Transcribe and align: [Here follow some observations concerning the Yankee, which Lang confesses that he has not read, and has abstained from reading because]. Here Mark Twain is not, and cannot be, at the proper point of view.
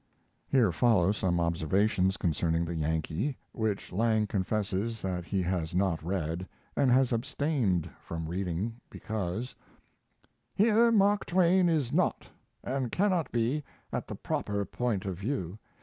[Here 0.47 0.71
follow 0.71 1.11
some 1.11 1.39
observations 1.39 2.17
concerning 2.17 2.65
the 2.65 2.73
Yankee, 2.73 3.37
which 3.51 3.91
Lang 3.91 4.25
confesses 4.25 4.99
that 5.03 5.25
he 5.25 5.43
has 5.43 5.75
not 5.75 6.01
read, 6.03 6.49
and 6.75 6.89
has 6.89 7.11
abstained 7.11 7.87
from 7.99 8.27
reading 8.27 8.77
because]. 8.89 9.53
Here 10.55 10.91
Mark 10.91 11.27
Twain 11.27 11.69
is 11.69 11.93
not, 11.93 12.25
and 12.63 12.91
cannot 12.91 13.31
be, 13.31 13.63
at 13.93 14.07
the 14.07 14.15
proper 14.15 14.65
point 14.65 15.05
of 15.05 15.19
view. 15.19 15.59